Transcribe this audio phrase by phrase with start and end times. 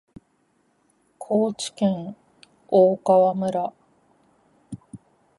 [1.19, 2.15] 高知県
[2.69, 3.71] 大川村